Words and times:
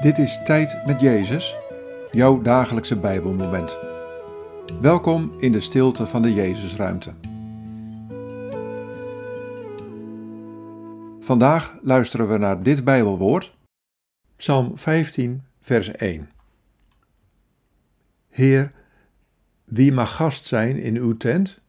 Dit 0.00 0.18
is 0.18 0.42
Tijd 0.44 0.86
met 0.86 1.00
Jezus, 1.00 1.56
jouw 2.10 2.42
dagelijkse 2.42 2.98
Bijbelmoment. 2.98 3.76
Welkom 4.80 5.32
in 5.38 5.52
de 5.52 5.60
stilte 5.60 6.06
van 6.06 6.22
de 6.22 6.34
Jezusruimte. 6.34 7.14
Vandaag 11.18 11.78
luisteren 11.82 12.28
we 12.28 12.38
naar 12.38 12.62
dit 12.62 12.84
Bijbelwoord, 12.84 13.56
Psalm 14.36 14.78
15, 14.78 15.42
vers 15.60 15.90
1. 15.90 16.30
Heer, 18.28 18.72
wie 19.64 19.92
mag 19.92 20.16
gast 20.16 20.44
zijn 20.44 20.76
in 20.76 20.96
uw 20.96 21.16
tent? 21.16 21.60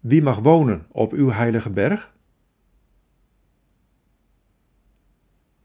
Wie 0.00 0.22
mag 0.22 0.38
wonen 0.38 0.86
op 0.90 1.12
uw 1.12 1.30
heilige 1.30 1.70
berg? 1.70 2.14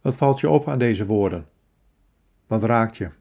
Wat 0.02 0.16
valt 0.16 0.40
je 0.40 0.50
op 0.50 0.68
aan 0.68 0.80
deze 0.80 1.06
woorden? 1.06 1.54
Wat 2.48 2.64
raakt 2.64 2.98
je? 2.98 3.12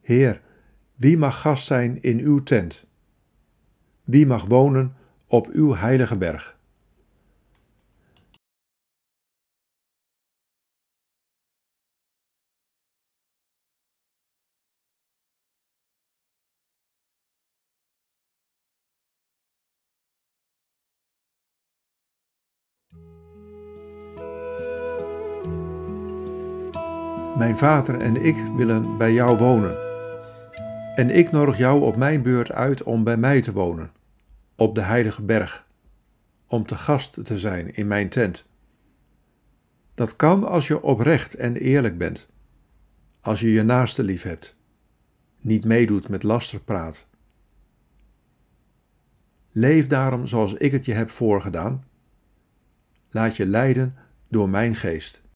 Heer, 0.00 0.42
wie 0.94 1.16
mag 1.16 1.40
gast 1.40 1.66
zijn 1.66 2.02
in 2.02 2.18
uw 2.18 2.42
tent? 2.42 2.86
Wie 4.04 4.26
mag 4.26 4.44
wonen 4.44 4.96
op 5.26 5.46
uw 5.46 5.74
heilige 5.74 6.16
berg? 6.16 6.57
Mijn 27.38 27.56
vader 27.56 28.00
en 28.00 28.24
ik 28.24 28.36
willen 28.56 28.96
bij 28.96 29.12
jou 29.12 29.38
wonen. 29.38 29.76
En 30.96 31.10
ik 31.10 31.30
nodig 31.30 31.58
jou 31.58 31.82
op 31.82 31.96
mijn 31.96 32.22
beurt 32.22 32.52
uit 32.52 32.82
om 32.82 33.04
bij 33.04 33.16
mij 33.16 33.40
te 33.40 33.52
wonen, 33.52 33.92
op 34.56 34.74
de 34.74 34.80
heilige 34.80 35.22
berg, 35.22 35.66
om 36.46 36.66
te 36.66 36.76
gast 36.76 37.24
te 37.24 37.38
zijn 37.38 37.74
in 37.74 37.86
mijn 37.86 38.08
tent. 38.08 38.44
Dat 39.94 40.16
kan 40.16 40.44
als 40.44 40.66
je 40.66 40.82
oprecht 40.82 41.34
en 41.34 41.56
eerlijk 41.56 41.98
bent, 41.98 42.28
als 43.20 43.40
je 43.40 43.52
je 43.52 43.62
naaste 43.62 44.02
lief 44.02 44.22
hebt, 44.22 44.56
niet 45.40 45.64
meedoet 45.64 46.08
met 46.08 46.22
lasterpraat. 46.22 47.06
Leef 49.50 49.86
daarom 49.86 50.26
zoals 50.26 50.54
ik 50.54 50.72
het 50.72 50.84
je 50.84 50.92
heb 50.92 51.10
voorgedaan. 51.10 51.84
Laat 53.10 53.36
je 53.36 53.46
leiden 53.46 53.96
door 54.28 54.48
mijn 54.48 54.74
geest. 54.74 55.26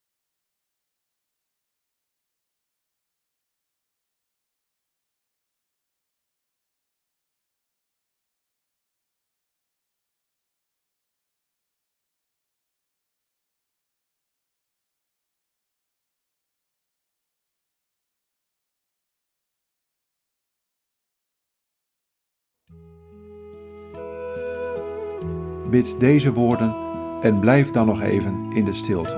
Bid 25.73 25.99
deze 25.99 26.33
woorden 26.33 26.75
en 27.21 27.39
blijf 27.39 27.71
dan 27.71 27.85
nog 27.85 28.01
even 28.01 28.51
in 28.51 28.65
de 28.65 28.73
stilte. 28.73 29.15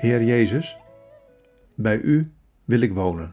Heer 0.00 0.22
Jezus, 0.22 0.76
bij 1.74 1.98
U 1.98 2.32
wil 2.64 2.80
ik 2.80 2.92
wonen. 2.92 3.32